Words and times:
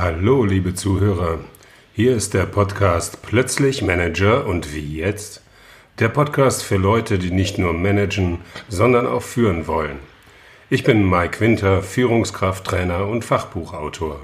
Hallo, 0.00 0.44
liebe 0.44 0.74
Zuhörer. 0.74 1.40
Hier 1.92 2.14
ist 2.14 2.32
der 2.32 2.46
Podcast 2.46 3.20
Plötzlich 3.22 3.82
Manager 3.82 4.46
und 4.46 4.72
wie 4.72 4.96
jetzt? 4.96 5.42
Der 5.98 6.08
Podcast 6.08 6.62
für 6.62 6.76
Leute, 6.76 7.18
die 7.18 7.32
nicht 7.32 7.58
nur 7.58 7.72
managen, 7.72 8.38
sondern 8.68 9.08
auch 9.08 9.22
führen 9.22 9.66
wollen. 9.66 9.98
Ich 10.70 10.84
bin 10.84 11.10
Mike 11.10 11.40
Winter, 11.40 11.82
Führungskrafttrainer 11.82 13.08
und 13.08 13.24
Fachbuchautor. 13.24 14.20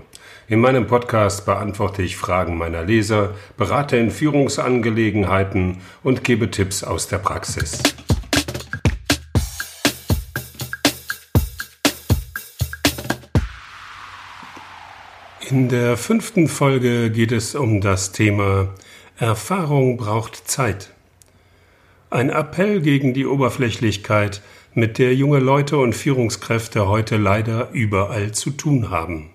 In 0.46 0.60
meinem 0.60 0.86
Podcast 0.86 1.44
beantworte 1.44 2.02
ich 2.02 2.16
Fragen 2.16 2.56
meiner 2.56 2.84
Leser, 2.84 3.34
berate 3.56 3.96
in 3.96 4.12
Führungsangelegenheiten 4.12 5.78
und 6.04 6.22
gebe 6.22 6.52
Tipps 6.52 6.84
aus 6.84 7.08
der 7.08 7.18
Praxis. 7.18 7.82
In 15.54 15.68
der 15.68 15.96
fünften 15.96 16.48
Folge 16.48 17.12
geht 17.12 17.30
es 17.30 17.54
um 17.54 17.80
das 17.80 18.10
Thema 18.10 18.74
Erfahrung 19.18 19.96
braucht 19.96 20.48
Zeit. 20.50 20.92
Ein 22.10 22.28
Appell 22.28 22.80
gegen 22.80 23.14
die 23.14 23.24
Oberflächlichkeit, 23.24 24.42
mit 24.74 24.98
der 24.98 25.14
junge 25.14 25.38
Leute 25.38 25.76
und 25.76 25.94
Führungskräfte 25.94 26.88
heute 26.88 27.18
leider 27.18 27.70
überall 27.70 28.32
zu 28.32 28.50
tun 28.50 28.90
haben. 28.90 29.30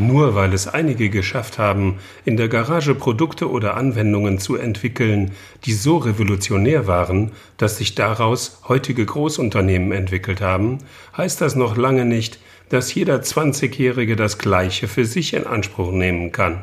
Nur 0.00 0.34
weil 0.34 0.54
es 0.54 0.66
einige 0.66 1.10
geschafft 1.10 1.58
haben, 1.58 1.98
in 2.24 2.38
der 2.38 2.48
Garage 2.48 2.94
Produkte 2.94 3.50
oder 3.50 3.76
Anwendungen 3.76 4.38
zu 4.38 4.56
entwickeln, 4.56 5.32
die 5.66 5.74
so 5.74 5.98
revolutionär 5.98 6.86
waren, 6.86 7.32
dass 7.58 7.76
sich 7.76 7.96
daraus 7.96 8.62
heutige 8.66 9.04
Großunternehmen 9.04 9.92
entwickelt 9.92 10.40
haben, 10.40 10.78
heißt 11.14 11.42
das 11.42 11.54
noch 11.54 11.76
lange 11.76 12.06
nicht, 12.06 12.40
dass 12.70 12.94
jeder 12.94 13.16
20-Jährige 13.16 14.16
das 14.16 14.38
Gleiche 14.38 14.88
für 14.88 15.04
sich 15.04 15.34
in 15.34 15.46
Anspruch 15.46 15.92
nehmen 15.92 16.32
kann. 16.32 16.62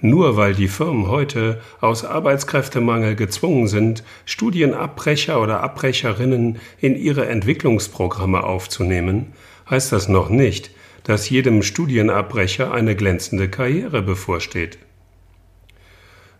Nur 0.00 0.38
weil 0.38 0.54
die 0.54 0.68
Firmen 0.68 1.08
heute 1.08 1.60
aus 1.82 2.06
Arbeitskräftemangel 2.06 3.14
gezwungen 3.14 3.68
sind, 3.68 4.04
Studienabbrecher 4.24 5.38
oder 5.38 5.60
Abbrecherinnen 5.60 6.60
in 6.80 6.96
ihre 6.96 7.26
Entwicklungsprogramme 7.26 8.42
aufzunehmen, 8.42 9.34
heißt 9.68 9.92
das 9.92 10.08
noch 10.08 10.30
nicht, 10.30 10.70
dass 11.04 11.30
jedem 11.30 11.62
Studienabbrecher 11.62 12.72
eine 12.72 12.96
glänzende 12.96 13.48
Karriere 13.48 14.02
bevorsteht. 14.02 14.78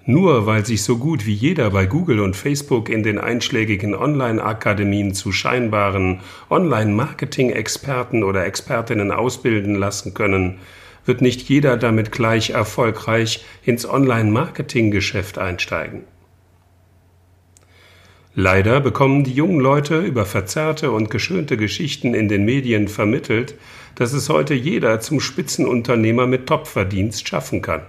Nur 0.07 0.45
weil 0.45 0.67
sich 0.67 0.83
so 0.83 0.99
gut 0.99 1.25
wie 1.25 1.33
jeder 1.33 1.71
bei 1.71 1.87
Google 1.87 2.21
und 2.21 2.37
Facebook 2.37 2.91
in 2.91 3.03
den 3.03 3.19
einschlägigen 3.19 3.95
Online-Akademien 3.95 5.15
zu 5.15 5.33
scheinbaren 5.33 6.21
Online-Marketing-Experten 6.51 8.23
oder 8.23 8.45
Expertinnen 8.45 9.11
ausbilden 9.11 9.77
lassen 9.77 10.13
können, 10.13 10.59
wird 11.07 11.23
nicht 11.23 11.49
jeder 11.49 11.79
damit 11.79 12.13
gleich 12.13 12.51
erfolgreich 12.51 13.45
ins 13.65 13.89
Online-Marketing-Geschäft 13.89 15.39
einsteigen. 15.39 16.05
Leider 18.37 18.81
bekommen 18.81 19.23
die 19.23 19.33
jungen 19.33 19.61
Leute 19.61 20.01
über 20.01 20.27
verzerrte 20.27 20.91
und 20.91 21.09
geschönte 21.09 21.57
Geschichten 21.57 22.15
in 22.15 22.29
den 22.29 22.45
Medien 22.45 22.89
vermittelt, 22.89 23.55
dass 23.95 24.13
es 24.13 24.29
heute 24.29 24.55
jeder 24.55 24.99
zum 25.01 25.21
Spitzenunternehmer 25.21 26.27
mit 26.27 26.49
Topverdienst 26.49 27.29
schaffen 27.29 27.63
kann. 27.63 27.83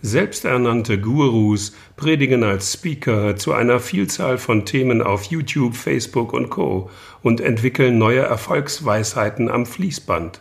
Selbsternannte 0.00 1.00
Gurus 1.00 1.74
predigen 1.96 2.44
als 2.44 2.74
Speaker 2.74 3.36
zu 3.36 3.52
einer 3.52 3.80
Vielzahl 3.80 4.38
von 4.38 4.64
Themen 4.64 5.02
auf 5.02 5.24
YouTube, 5.24 5.74
Facebook 5.74 6.32
und 6.32 6.50
Co. 6.50 6.90
und 7.22 7.40
entwickeln 7.40 7.98
neue 7.98 8.20
Erfolgsweisheiten 8.20 9.48
am 9.48 9.66
Fließband 9.66 10.40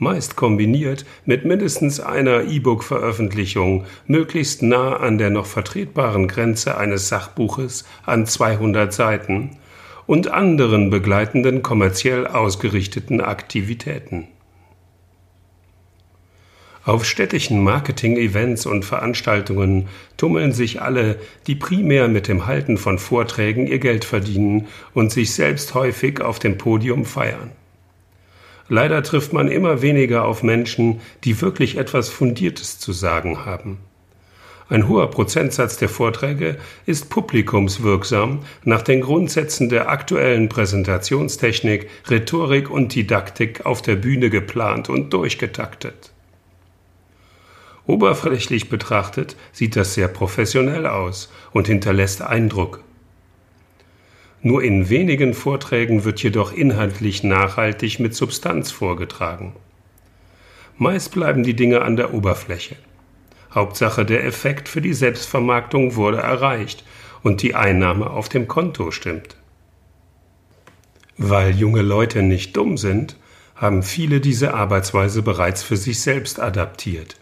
meist 0.00 0.34
kombiniert 0.34 1.04
mit 1.26 1.44
mindestens 1.44 2.00
einer 2.00 2.44
E-Book-Veröffentlichung, 2.44 3.84
möglichst 4.06 4.62
nah 4.62 4.96
an 4.96 5.18
der 5.18 5.30
noch 5.30 5.46
vertretbaren 5.46 6.26
Grenze 6.26 6.76
eines 6.76 7.08
Sachbuches 7.08 7.84
an 8.04 8.26
200 8.26 8.92
Seiten 8.92 9.58
und 10.06 10.28
anderen 10.28 10.90
begleitenden 10.90 11.62
kommerziell 11.62 12.26
ausgerichteten 12.26 13.20
Aktivitäten. 13.20 14.26
Auf 16.84 17.04
städtischen 17.04 17.62
Marketing-Events 17.62 18.64
und 18.64 18.86
Veranstaltungen 18.86 19.88
tummeln 20.16 20.52
sich 20.52 20.80
alle, 20.80 21.20
die 21.46 21.54
primär 21.54 22.08
mit 22.08 22.26
dem 22.26 22.46
Halten 22.46 22.78
von 22.78 22.98
Vorträgen 22.98 23.66
ihr 23.66 23.78
Geld 23.78 24.06
verdienen 24.06 24.66
und 24.94 25.12
sich 25.12 25.34
selbst 25.34 25.74
häufig 25.74 26.22
auf 26.22 26.38
dem 26.38 26.56
Podium 26.56 27.04
feiern. 27.04 27.52
Leider 28.70 29.02
trifft 29.02 29.32
man 29.32 29.48
immer 29.48 29.82
weniger 29.82 30.24
auf 30.24 30.44
Menschen, 30.44 31.00
die 31.24 31.40
wirklich 31.40 31.76
etwas 31.76 32.08
Fundiertes 32.08 32.78
zu 32.78 32.92
sagen 32.92 33.44
haben. 33.44 33.78
Ein 34.68 34.86
hoher 34.86 35.10
Prozentsatz 35.10 35.76
der 35.76 35.88
Vorträge 35.88 36.56
ist 36.86 37.10
publikumswirksam 37.10 38.44
nach 38.62 38.82
den 38.82 39.00
Grundsätzen 39.00 39.70
der 39.70 39.88
aktuellen 39.88 40.48
Präsentationstechnik, 40.48 41.90
Rhetorik 42.08 42.70
und 42.70 42.94
Didaktik 42.94 43.66
auf 43.66 43.82
der 43.82 43.96
Bühne 43.96 44.30
geplant 44.30 44.88
und 44.88 45.12
durchgetaktet. 45.12 46.12
Oberflächlich 47.88 48.68
betrachtet 48.68 49.34
sieht 49.50 49.74
das 49.74 49.94
sehr 49.94 50.06
professionell 50.06 50.86
aus 50.86 51.32
und 51.50 51.66
hinterlässt 51.66 52.22
Eindruck. 52.22 52.84
Nur 54.42 54.62
in 54.62 54.88
wenigen 54.88 55.34
Vorträgen 55.34 56.04
wird 56.04 56.22
jedoch 56.22 56.52
inhaltlich 56.52 57.22
nachhaltig 57.22 58.00
mit 58.00 58.14
Substanz 58.14 58.70
vorgetragen. 58.70 59.54
Meist 60.78 61.12
bleiben 61.12 61.42
die 61.42 61.54
Dinge 61.54 61.82
an 61.82 61.96
der 61.96 62.14
Oberfläche. 62.14 62.76
Hauptsache 63.54 64.06
der 64.06 64.24
Effekt 64.24 64.68
für 64.68 64.80
die 64.80 64.94
Selbstvermarktung 64.94 65.94
wurde 65.96 66.18
erreicht 66.18 66.84
und 67.22 67.42
die 67.42 67.54
Einnahme 67.54 68.08
auf 68.08 68.30
dem 68.30 68.48
Konto 68.48 68.90
stimmt. 68.90 69.36
Weil 71.18 71.54
junge 71.54 71.82
Leute 71.82 72.22
nicht 72.22 72.56
dumm 72.56 72.78
sind, 72.78 73.16
haben 73.54 73.82
viele 73.82 74.20
diese 74.20 74.54
Arbeitsweise 74.54 75.20
bereits 75.20 75.62
für 75.62 75.76
sich 75.76 76.00
selbst 76.00 76.40
adaptiert. 76.40 77.16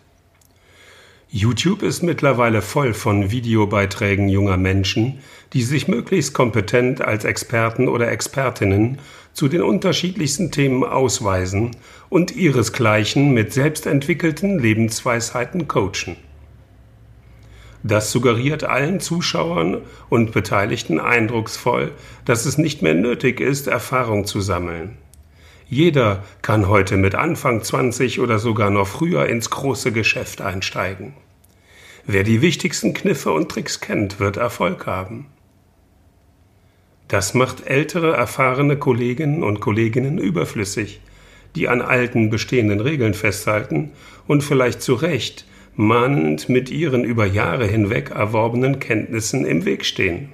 YouTube 1.31 1.83
ist 1.83 2.03
mittlerweile 2.03 2.62
voll 2.62 2.94
von 2.94 3.31
Videobeiträgen 3.31 4.31
junger 4.31 4.56
Menschen, 4.56 5.19
die 5.53 5.62
sich 5.62 5.87
möglichst 5.87 6.33
kompetent 6.33 7.03
als 7.03 7.25
Experten 7.25 7.87
oder 7.87 8.11
Expertinnen 8.11 8.99
zu 9.34 9.49
den 9.49 9.61
unterschiedlichsten 9.61 10.50
Themen 10.53 10.84
ausweisen 10.84 11.72
und 12.09 12.34
ihresgleichen 12.34 13.34
mit 13.34 13.53
selbstentwickelten 13.53 14.59
Lebensweisheiten 14.59 15.69
coachen. 15.69 16.16
Das 17.83 18.10
suggeriert 18.10 18.65
allen 18.65 18.99
Zuschauern 18.99 19.83
und 20.09 20.33
Beteiligten 20.33 20.99
eindrucksvoll, 20.99 21.93
dass 22.25 22.47
es 22.47 22.56
nicht 22.56 22.81
mehr 22.81 22.95
nötig 22.95 23.41
ist, 23.41 23.66
Erfahrung 23.66 24.25
zu 24.25 24.41
sammeln. 24.41 24.97
Jeder 25.71 26.25
kann 26.41 26.69
heute 26.69 26.97
mit 26.97 27.15
Anfang 27.15 27.62
20 27.62 28.21
oder 28.21 28.39
sogar 28.39 28.71
noch 28.71 28.87
früher 28.87 29.27
ins 29.27 29.51
große 29.51 29.93
Geschäft 29.93 30.41
einsteigen. 30.41 31.12
Wer 32.06 32.25
die 32.25 32.41
wichtigsten 32.41 32.95
Kniffe 32.95 33.33
und 33.33 33.51
Tricks 33.51 33.81
kennt, 33.81 34.19
wird 34.19 34.39
Erfolg 34.39 34.87
haben. 34.87 35.27
Das 37.07 37.34
macht 37.34 37.67
ältere, 37.67 38.17
erfahrene 38.17 38.78
Kolleginnen 38.78 39.43
und 39.43 39.61
Kolleginnen 39.61 40.17
überflüssig, 40.17 41.01
die 41.55 41.69
an 41.69 41.83
alten, 41.83 42.31
bestehenden 42.31 42.81
Regeln 42.81 43.12
festhalten 43.12 43.91
und 44.27 44.43
vielleicht 44.43 44.81
zu 44.81 44.95
Recht 44.95 45.45
mahnend 45.77 46.48
mit 46.48 46.71
ihren 46.71 47.04
über 47.04 47.27
Jahre 47.27 47.66
hinweg 47.66 48.10
erworbenen 48.10 48.78
Kenntnissen 48.78 49.45
im 49.45 49.66
Weg 49.66 49.84
stehen. 49.84 50.31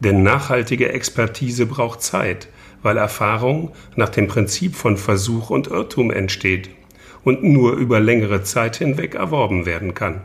Denn 0.00 0.22
nachhaltige 0.22 0.92
Expertise 0.92 1.66
braucht 1.66 2.02
Zeit, 2.02 2.48
weil 2.82 2.96
Erfahrung 2.96 3.72
nach 3.96 4.08
dem 4.08 4.26
Prinzip 4.28 4.74
von 4.74 4.96
Versuch 4.96 5.50
und 5.50 5.68
Irrtum 5.68 6.10
entsteht 6.10 6.70
und 7.22 7.42
nur 7.42 7.74
über 7.74 8.00
längere 8.00 8.42
Zeit 8.42 8.76
hinweg 8.76 9.14
erworben 9.14 9.66
werden 9.66 9.94
kann. 9.94 10.22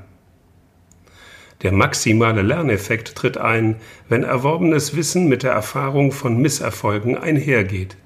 Der 1.62 1.72
maximale 1.72 2.42
Lerneffekt 2.42 3.16
tritt 3.16 3.38
ein, 3.38 3.78
wenn 4.10 4.24
erworbenes 4.24 4.96
Wissen 4.96 5.28
mit 5.28 5.44
der 5.44 5.52
Erfahrung 5.52 6.12
von 6.12 6.38
Misserfolgen 6.38 7.18
einhergeht. 7.18 7.98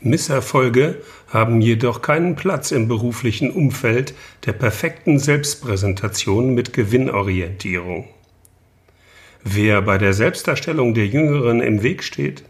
Misserfolge 0.00 0.96
haben 1.28 1.60
jedoch 1.60 2.02
keinen 2.02 2.34
Platz 2.34 2.72
im 2.72 2.88
beruflichen 2.88 3.50
Umfeld 3.50 4.14
der 4.46 4.52
perfekten 4.52 5.18
Selbstpräsentation 5.18 6.54
mit 6.54 6.72
Gewinnorientierung. 6.72 8.08
Wer 9.44 9.82
bei 9.82 9.98
der 9.98 10.12
Selbstdarstellung 10.12 10.94
der 10.94 11.06
Jüngeren 11.06 11.60
im 11.60 11.82
Weg 11.82 12.04
steht, 12.04 12.44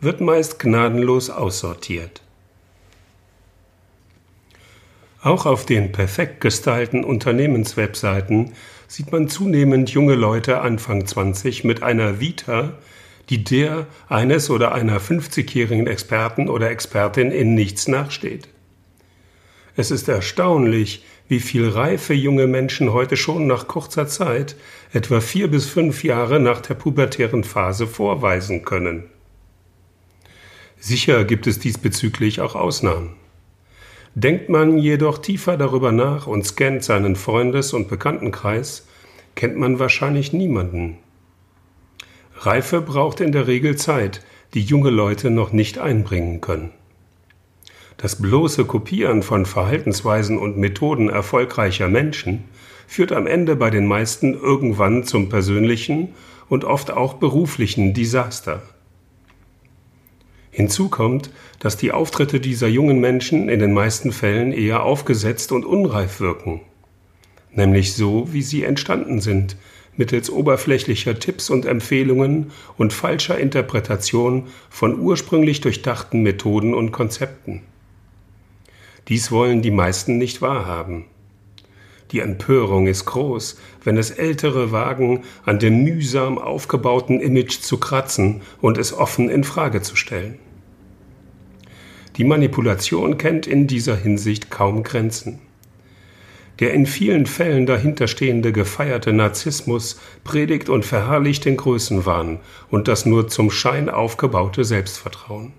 wird 0.00 0.20
meist 0.20 0.58
gnadenlos 0.58 1.30
aussortiert. 1.30 2.20
Auch 5.22 5.46
auf 5.46 5.64
den 5.64 5.92
perfekt 5.92 6.40
gestylten 6.40 7.04
Unternehmenswebseiten 7.04 8.54
sieht 8.88 9.12
man 9.12 9.28
zunehmend 9.28 9.90
junge 9.90 10.16
Leute 10.16 10.60
Anfang 10.60 11.06
20 11.06 11.62
mit 11.62 11.84
einer 11.84 12.18
Vita, 12.18 12.76
die 13.30 13.44
der 13.44 13.86
eines 14.08 14.50
oder 14.50 14.72
einer 14.72 15.00
50-jährigen 15.00 15.86
Experten 15.86 16.48
oder 16.48 16.70
Expertin 16.70 17.30
in 17.30 17.54
nichts 17.54 17.86
nachsteht. 17.86 18.48
Es 19.76 19.92
ist 19.92 20.08
erstaunlich, 20.08 21.04
wie 21.32 21.40
viel 21.40 21.66
reife 21.66 22.12
junge 22.12 22.46
Menschen 22.46 22.92
heute 22.92 23.16
schon 23.16 23.46
nach 23.46 23.66
kurzer 23.66 24.06
Zeit, 24.06 24.54
etwa 24.92 25.22
vier 25.22 25.48
bis 25.48 25.66
fünf 25.66 26.04
Jahre 26.04 26.38
nach 26.38 26.60
der 26.60 26.74
pubertären 26.74 27.42
Phase, 27.42 27.86
vorweisen 27.86 28.66
können. 28.66 29.04
Sicher 30.78 31.24
gibt 31.24 31.46
es 31.46 31.58
diesbezüglich 31.58 32.42
auch 32.42 32.54
Ausnahmen. 32.54 33.14
Denkt 34.14 34.50
man 34.50 34.76
jedoch 34.76 35.16
tiefer 35.16 35.56
darüber 35.56 35.90
nach 35.90 36.26
und 36.26 36.44
scannt 36.46 36.84
seinen 36.84 37.16
Freundes- 37.16 37.72
und 37.72 37.88
Bekanntenkreis, 37.88 38.86
kennt 39.34 39.56
man 39.56 39.78
wahrscheinlich 39.78 40.34
niemanden. 40.34 40.98
Reife 42.40 42.82
braucht 42.82 43.20
in 43.20 43.32
der 43.32 43.46
Regel 43.46 43.76
Zeit, 43.76 44.22
die 44.52 44.60
junge 44.60 44.90
Leute 44.90 45.30
noch 45.30 45.50
nicht 45.50 45.78
einbringen 45.78 46.42
können. 46.42 46.72
Das 48.02 48.16
bloße 48.16 48.64
Kopieren 48.64 49.22
von 49.22 49.46
Verhaltensweisen 49.46 50.36
und 50.36 50.58
Methoden 50.58 51.08
erfolgreicher 51.08 51.86
Menschen 51.86 52.42
führt 52.88 53.12
am 53.12 53.28
Ende 53.28 53.54
bei 53.54 53.70
den 53.70 53.86
meisten 53.86 54.34
irgendwann 54.34 55.04
zum 55.04 55.28
persönlichen 55.28 56.08
und 56.48 56.64
oft 56.64 56.90
auch 56.90 57.14
beruflichen 57.14 57.94
Desaster. 57.94 58.60
Hinzu 60.50 60.88
kommt, 60.88 61.30
dass 61.60 61.76
die 61.76 61.92
Auftritte 61.92 62.40
dieser 62.40 62.66
jungen 62.66 62.98
Menschen 62.98 63.48
in 63.48 63.60
den 63.60 63.72
meisten 63.72 64.10
Fällen 64.10 64.52
eher 64.52 64.82
aufgesetzt 64.82 65.52
und 65.52 65.64
unreif 65.64 66.18
wirken, 66.18 66.60
nämlich 67.52 67.94
so, 67.94 68.32
wie 68.32 68.42
sie 68.42 68.64
entstanden 68.64 69.20
sind, 69.20 69.56
mittels 69.96 70.28
oberflächlicher 70.28 71.20
Tipps 71.20 71.50
und 71.50 71.66
Empfehlungen 71.66 72.50
und 72.76 72.92
falscher 72.92 73.38
Interpretation 73.38 74.48
von 74.70 74.98
ursprünglich 74.98 75.60
durchdachten 75.60 76.24
Methoden 76.24 76.74
und 76.74 76.90
Konzepten. 76.90 77.62
Dies 79.08 79.30
wollen 79.30 79.62
die 79.62 79.70
meisten 79.70 80.18
nicht 80.18 80.42
wahrhaben. 80.42 81.06
Die 82.12 82.20
Empörung 82.20 82.86
ist 82.86 83.06
groß, 83.06 83.56
wenn 83.84 83.96
es 83.96 84.10
Ältere 84.10 84.70
wagen, 84.70 85.24
an 85.46 85.58
dem 85.58 85.82
mühsam 85.82 86.38
aufgebauten 86.38 87.20
Image 87.20 87.60
zu 87.60 87.78
kratzen 87.78 88.42
und 88.60 88.76
es 88.76 88.92
offen 88.92 89.30
in 89.30 89.44
Frage 89.44 89.80
zu 89.80 89.96
stellen. 89.96 90.38
Die 92.16 92.24
Manipulation 92.24 93.16
kennt 93.16 93.46
in 93.46 93.66
dieser 93.66 93.96
Hinsicht 93.96 94.50
kaum 94.50 94.82
Grenzen. 94.82 95.40
Der 96.60 96.74
in 96.74 96.84
vielen 96.84 97.24
Fällen 97.24 97.64
dahinterstehende 97.64 98.52
gefeierte 98.52 99.14
Narzissmus 99.14 99.98
predigt 100.22 100.68
und 100.68 100.84
verherrlicht 100.84 101.46
den 101.46 101.56
Größenwahn 101.56 102.40
und 102.70 102.88
das 102.88 103.06
nur 103.06 103.28
zum 103.28 103.50
Schein 103.50 103.88
aufgebaute 103.88 104.64
Selbstvertrauen. 104.64 105.54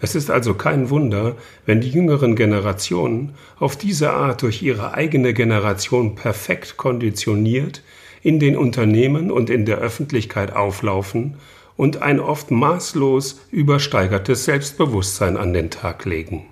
Es 0.00 0.14
ist 0.14 0.30
also 0.30 0.54
kein 0.54 0.90
Wunder, 0.90 1.36
wenn 1.66 1.80
die 1.80 1.90
jüngeren 1.90 2.36
Generationen 2.36 3.34
auf 3.58 3.76
diese 3.76 4.12
Art 4.12 4.42
durch 4.42 4.62
ihre 4.62 4.94
eigene 4.94 5.34
Generation 5.34 6.14
perfekt 6.14 6.76
konditioniert 6.76 7.82
in 8.22 8.38
den 8.38 8.56
Unternehmen 8.56 9.30
und 9.30 9.50
in 9.50 9.64
der 9.64 9.78
Öffentlichkeit 9.78 10.54
auflaufen 10.54 11.34
und 11.76 12.02
ein 12.02 12.20
oft 12.20 12.50
maßlos 12.50 13.40
übersteigertes 13.50 14.44
Selbstbewusstsein 14.44 15.36
an 15.36 15.52
den 15.52 15.70
Tag 15.70 16.04
legen. 16.04 16.44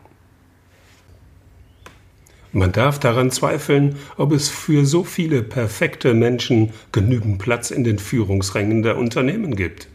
Man 2.52 2.72
darf 2.72 2.98
daran 2.98 3.30
zweifeln, 3.30 3.96
ob 4.16 4.32
es 4.32 4.48
für 4.48 4.86
so 4.86 5.04
viele 5.04 5.42
perfekte 5.42 6.14
Menschen 6.14 6.72
genügend 6.90 7.38
Platz 7.38 7.70
in 7.70 7.84
den 7.84 7.98
Führungsrängen 7.98 8.82
der 8.82 8.96
Unternehmen 8.96 9.56
gibt. 9.56 9.88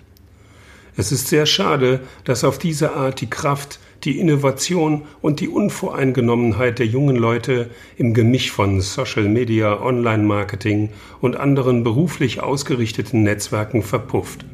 Es 0.98 1.12
ist 1.12 1.28
sehr 1.28 1.46
schade, 1.46 2.02
dass 2.26 2.44
auf 2.44 2.58
diese 2.58 2.94
Art 2.94 3.22
die 3.22 3.30
Kraft, 3.30 3.80
die 4.04 4.20
Innovation 4.20 5.04
und 5.22 5.40
die 5.40 5.48
Unvoreingenommenheit 5.48 6.80
der 6.80 6.88
jungen 6.88 7.16
Leute 7.16 7.70
im 7.98 8.14
Gemisch 8.14 8.52
von 8.52 8.82
Social 8.82 9.30
Media, 9.30 9.80
Online-Marketing 9.82 10.90
und 11.22 11.38
anderen 11.38 11.84
beruflich 11.84 12.42
ausgerichteten 12.42 13.24
Netzwerken 13.24 13.84
verpufft. 13.84 14.46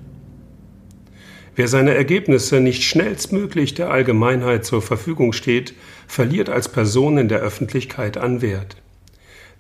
Wer 1.55 1.67
seine 1.67 1.95
Ergebnisse 1.95 2.59
nicht 2.59 2.83
schnellstmöglich 2.83 3.73
der 3.73 3.89
Allgemeinheit 3.89 4.63
zur 4.63 4.83
Verfügung 4.83 5.33
steht, 5.33 5.73
verliert 6.05 6.49
als 6.49 6.69
Person 6.69 7.17
in 7.17 7.29
der 7.29 7.39
Öffentlichkeit 7.39 8.15
an 8.15 8.43
Wert. 8.43 8.77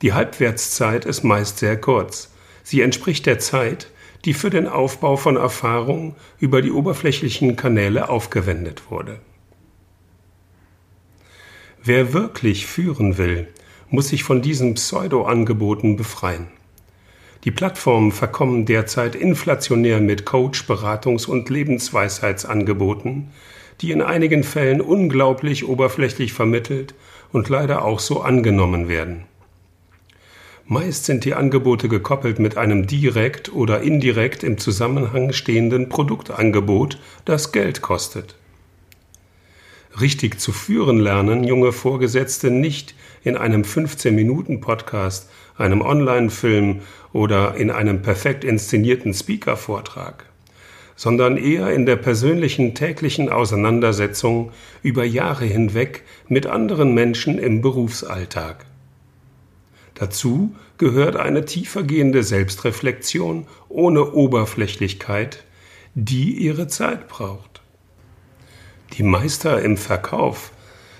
Die 0.03 0.13
Halbwertszeit 0.13 1.05
ist 1.05 1.23
meist 1.23 1.57
sehr 1.57 1.75
kurz. 1.75 2.31
Sie 2.61 2.81
entspricht 2.81 3.25
der 3.25 3.39
Zeit, 3.39 3.87
die 4.25 4.33
für 4.33 4.49
den 4.49 4.67
Aufbau 4.67 5.17
von 5.17 5.37
Erfahrung 5.37 6.15
über 6.39 6.61
die 6.61 6.71
oberflächlichen 6.71 7.55
Kanäle 7.55 8.09
aufgewendet 8.09 8.89
wurde. 8.89 9.19
Wer 11.83 12.13
wirklich 12.13 12.67
führen 12.67 13.17
will, 13.17 13.47
muss 13.89 14.09
sich 14.09 14.23
von 14.23 14.41
diesen 14.41 14.73
Pseudo-Angeboten 14.73 15.95
befreien. 15.95 16.47
Die 17.43 17.51
Plattformen 17.51 18.11
verkommen 18.11 18.65
derzeit 18.65 19.15
inflationär 19.15 20.01
mit 20.01 20.25
Coach-, 20.25 20.65
Beratungs- 20.67 21.27
und 21.27 21.49
Lebensweisheitsangeboten, 21.49 23.29
die 23.79 23.91
in 23.91 24.01
einigen 24.01 24.43
Fällen 24.43 24.81
unglaublich 24.81 25.67
oberflächlich 25.67 26.33
vermittelt 26.33 26.93
und 27.31 27.47
leider 27.47 27.85
auch 27.85 27.99
so 27.99 28.21
angenommen 28.21 28.89
werden. 28.89 29.25
Meist 30.69 31.05
sind 31.05 31.23
die 31.23 31.33
Angebote 31.33 31.87
gekoppelt 31.87 32.39
mit 32.39 32.57
einem 32.57 32.87
direkt 32.87 33.53
oder 33.53 33.79
indirekt 33.83 34.43
im 34.43 34.57
Zusammenhang 34.57 35.31
stehenden 35.31 35.87
Produktangebot, 35.87 36.99
das 37.23 37.53
Geld 37.53 37.81
kostet. 37.81 38.35
Richtig 40.01 40.41
zu 40.41 40.51
führen 40.51 40.99
lernen 40.99 41.45
junge 41.45 41.71
Vorgesetzte 41.71 42.51
nicht 42.51 42.95
in 43.23 43.37
einem 43.37 43.61
15-Minuten-Podcast, 43.61 45.29
einem 45.57 45.79
Online-Film 45.79 46.81
oder 47.13 47.55
in 47.55 47.71
einem 47.71 48.01
perfekt 48.01 48.43
inszenierten 48.43 49.13
Speaker-Vortrag, 49.13 50.25
sondern 50.97 51.37
eher 51.37 51.71
in 51.71 51.85
der 51.85 51.95
persönlichen 51.95 52.75
täglichen 52.75 53.29
Auseinandersetzung 53.29 54.51
über 54.83 55.05
Jahre 55.05 55.45
hinweg 55.45 56.03
mit 56.27 56.45
anderen 56.45 56.93
Menschen 56.93 57.39
im 57.39 57.61
Berufsalltag. 57.61 58.66
Dazu 59.99 60.55
gehört 60.77 61.15
eine 61.15 61.45
tiefergehende 61.45 62.21
Selbstreflexion 62.21 63.47
ohne 63.67 64.11
Oberflächlichkeit, 64.13 65.43
die 65.95 66.33
ihre 66.33 66.67
Zeit 66.67 67.07
braucht. 67.07 67.61
Die 68.93 69.03
Meister 69.03 69.61
im 69.61 69.75
Verkauf 69.75 70.51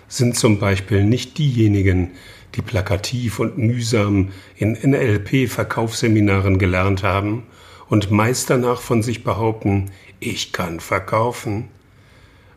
sind 0.08 0.36
zum 0.36 0.58
Beispiel 0.58 1.04
nicht 1.04 1.38
diejenigen, 1.38 2.12
die 2.56 2.64
plakativ 2.64 3.40
und 3.40 3.60
mühsam 3.60 4.32
in 4.56 4.74
NLP-Verkaufsseminaren 4.74 6.58
gelernt 6.58 7.04
haben 7.04 7.44
und 7.90 8.10
meist 8.10 8.50
danach 8.50 8.82
von 8.82 9.04
sich 9.04 9.24
behaupten, 9.24 9.92
ich 10.20 10.54
kann 10.54 10.80
verkaufen, 10.80 11.70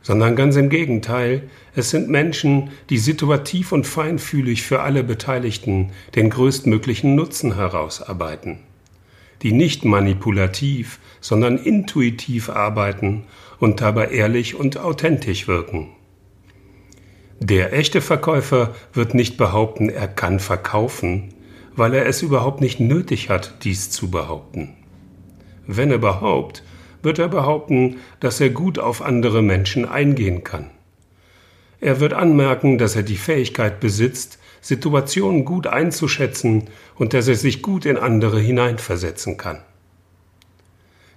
sondern 0.03 0.37
ganz 0.37 0.57
im 0.57 0.71
Gegenteil, 0.71 1.51
es 1.75 1.91
sind 1.91 2.09
Menschen, 2.09 2.71
die 2.89 2.99
situativ 2.99 3.73
und 3.73 3.87
feinfühlig 3.87 4.63
für 4.63 4.81
alle 4.81 5.05
Beteiligten 5.05 5.91
den 6.15 6.31
größtmöglichen 6.31 7.15
Nutzen 7.15 7.55
herausarbeiten, 7.55 8.61
die 9.43 9.53
nicht 9.53 9.85
manipulativ, 9.85 10.99
sondern 11.21 11.59
intuitiv 11.59 12.49
arbeiten 12.49 13.25
und 13.59 13.81
dabei 13.81 14.09
ehrlich 14.09 14.55
und 14.55 14.79
authentisch 14.79 15.47
wirken. 15.47 15.89
Der 17.39 17.73
echte 17.73 18.01
Verkäufer 18.01 18.75
wird 18.93 19.15
nicht 19.15 19.37
behaupten, 19.37 19.89
er 19.89 20.09
kann 20.09 20.41
verkaufen, 20.41 21.35
weil 21.75 21.95
er 21.95 22.07
es 22.07 22.21
überhaupt 22.21 22.61
nicht 22.61 22.81
nötig 22.81 23.31
hat, 23.31 23.65
dies 23.65 23.91
zu 23.91 24.11
behaupten. 24.11 24.75
Wenn 25.67 25.93
überhaupt, 25.93 26.63
wird 27.03 27.19
er 27.19 27.29
behaupten, 27.29 27.99
dass 28.21 28.41
er 28.41 28.51
gut 28.51 28.79
auf 28.79 29.03
andere 29.03 29.43
Menschen 29.43 29.87
eingehen 29.87 30.45
kann. 30.45 30.71
Er 31.81 32.01
wird 32.01 32.13
anmerken, 32.13 32.79
dass 32.79 32.97
er 32.97 33.03
die 33.03 33.17
Fähigkeit 33.17 33.81
besitzt, 33.81 34.39
Situationen 34.61 35.47
gut 35.47 35.67
einzuschätzen 35.67 36.69
und 36.97 37.15
dass 37.15 37.29
er 37.29 37.37
sich 37.37 37.63
gut 37.63 37.87
in 37.87 37.97
andere 37.97 38.39
hineinversetzen 38.39 39.39
kann. 39.39 39.63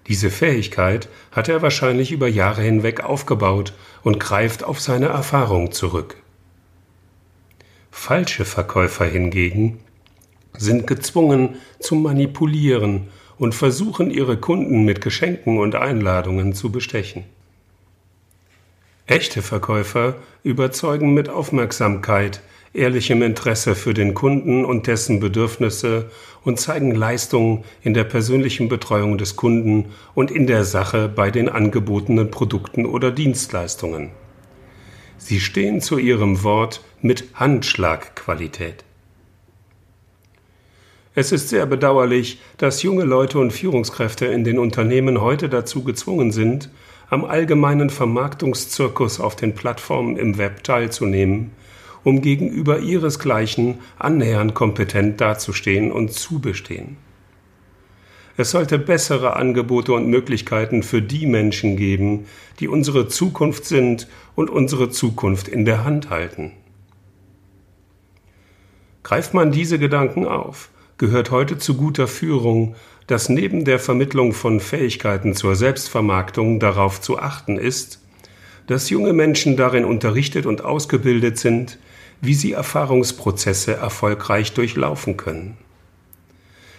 Diese 0.07 0.29
Fähigkeit 0.29 1.07
hat 1.31 1.49
er 1.49 1.61
wahrscheinlich 1.61 2.11
über 2.11 2.27
Jahre 2.27 2.61
hinweg 2.61 3.03
aufgebaut 3.03 3.73
und 4.03 4.19
greift 4.19 4.63
auf 4.63 4.79
seine 4.79 5.07
Erfahrung 5.07 5.71
zurück. 5.71 6.17
Falsche 7.91 8.43
Verkäufer 8.43 9.05
hingegen 9.05 9.79
sind 10.57 10.87
gezwungen 10.87 11.55
zu 11.79 11.95
manipulieren 11.95 13.09
und 13.37 13.55
versuchen 13.55 14.11
ihre 14.11 14.37
Kunden 14.37 14.83
mit 14.83 15.01
Geschenken 15.01 15.57
und 15.57 15.75
Einladungen 15.75 16.53
zu 16.53 16.71
bestechen. 16.71 17.23
Echte 19.05 19.41
Verkäufer 19.41 20.15
überzeugen 20.43 21.13
mit 21.13 21.29
Aufmerksamkeit, 21.29 22.41
ehrlichem 22.73 23.21
Interesse 23.21 23.75
für 23.75 23.93
den 23.93 24.13
Kunden 24.13 24.65
und 24.65 24.87
dessen 24.87 25.19
Bedürfnisse 25.19 26.09
und 26.43 26.59
zeigen 26.59 26.95
Leistungen 26.95 27.63
in 27.81 27.93
der 27.93 28.05
persönlichen 28.05 28.69
Betreuung 28.69 29.17
des 29.17 29.35
Kunden 29.35 29.91
und 30.15 30.31
in 30.31 30.47
der 30.47 30.63
Sache 30.63 31.09
bei 31.09 31.31
den 31.31 31.49
angebotenen 31.49 32.31
Produkten 32.31 32.85
oder 32.85 33.11
Dienstleistungen. 33.11 34.11
Sie 35.17 35.39
stehen 35.39 35.81
zu 35.81 35.97
ihrem 35.97 36.43
Wort 36.43 36.81
mit 37.01 37.25
Handschlagqualität. 37.35 38.83
Es 41.15 41.31
ist 41.31 41.49
sehr 41.49 41.67
bedauerlich, 41.67 42.39
dass 42.57 42.81
junge 42.81 43.03
Leute 43.03 43.37
und 43.37 43.51
Führungskräfte 43.51 44.25
in 44.25 44.43
den 44.43 44.57
Unternehmen 44.57 45.21
heute 45.21 45.47
dazu 45.47 45.83
gezwungen 45.83 46.31
sind, 46.31 46.69
am 47.09 47.23
allgemeinen 47.23 47.91
Vermarktungszirkus 47.91 49.19
auf 49.19 49.35
den 49.35 49.53
Plattformen 49.53 50.17
im 50.17 50.39
Web 50.39 50.63
teilzunehmen, 50.63 51.51
um 52.03 52.21
gegenüber 52.21 52.79
ihresgleichen 52.79 53.79
annähernd 53.99 54.55
kompetent 54.55 55.21
dazustehen 55.21 55.91
und 55.91 56.11
zu 56.13 56.39
bestehen. 56.39 56.97
Es 58.35 58.49
sollte 58.49 58.79
bessere 58.79 59.35
Angebote 59.35 59.93
und 59.93 60.07
Möglichkeiten 60.07 60.81
für 60.81 61.03
die 61.03 61.27
Menschen 61.27 61.77
geben, 61.77 62.25
die 62.59 62.67
unsere 62.67 63.07
Zukunft 63.07 63.65
sind 63.65 64.07
und 64.33 64.49
unsere 64.49 64.89
Zukunft 64.89 65.47
in 65.47 65.65
der 65.65 65.83
Hand 65.83 66.09
halten. 66.09 66.53
Greift 69.03 69.35
man 69.35 69.51
diese 69.51 69.77
Gedanken 69.77 70.25
auf, 70.25 70.71
gehört 70.97 71.31
heute 71.31 71.57
zu 71.57 71.75
guter 71.75 72.07
Führung, 72.07 72.75
dass 73.07 73.29
neben 73.29 73.65
der 73.65 73.79
Vermittlung 73.79 74.33
von 74.33 74.59
Fähigkeiten 74.59 75.35
zur 75.35 75.55
Selbstvermarktung 75.55 76.59
darauf 76.59 77.01
zu 77.01 77.19
achten 77.19 77.57
ist, 77.57 77.99
dass 78.67 78.89
junge 78.89 79.13
Menschen 79.13 79.57
darin 79.57 79.85
unterrichtet 79.85 80.45
und 80.45 80.63
ausgebildet 80.63 81.37
sind, 81.37 81.77
wie 82.21 82.33
sie 82.33 82.53
Erfahrungsprozesse 82.53 83.73
erfolgreich 83.73 84.53
durchlaufen 84.53 85.17
können. 85.17 85.57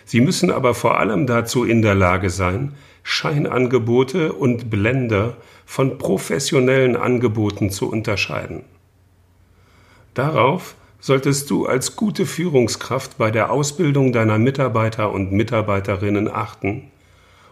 Sie 0.07 0.21
müssen 0.21 0.51
aber 0.51 0.75
vor 0.75 0.99
allem 0.99 1.27
dazu 1.27 1.65
in 1.65 1.83
der 1.83 1.95
Lage 1.95 2.31
sein, 2.31 2.75
Scheinangebote 3.03 4.33
und 4.33 4.71
Blender 4.71 5.37
von 5.67 5.99
professionellen 5.99 6.97
Angeboten 6.97 7.71
zu 7.71 7.91
unterscheiden. 7.91 8.65
Darauf 10.15 10.75
solltest 11.05 11.51
du 11.51 11.67
als 11.67 11.97
gute 11.97 12.25
Führungskraft 12.25 13.19
bei 13.19 13.31
der 13.31 13.51
Ausbildung 13.51 14.15
deiner 14.15 14.39
Mitarbeiter 14.39 15.13
und 15.13 15.33
Mitarbeiterinnen 15.33 16.33
achten 16.33 16.85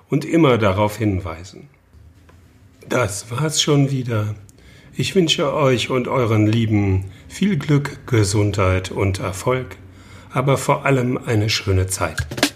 und 0.09 0.25
immer 0.25 0.57
darauf 0.57 0.97
hinweisen. 0.97 1.69
Das 2.89 3.31
war's 3.31 3.61
schon 3.61 3.91
wieder. 3.91 4.37
Ich 4.95 5.15
wünsche 5.15 5.53
euch 5.53 5.91
und 5.91 6.09
euren 6.09 6.47
Lieben 6.47 7.05
viel 7.29 7.59
Glück, 7.59 8.07
Gesundheit 8.07 8.91
und 8.91 9.21
Erfolg, 9.21 9.77
aber 10.31 10.57
vor 10.57 10.87
allem 10.87 11.19
eine 11.19 11.51
schöne 11.51 11.89
Zeit. 11.89 12.52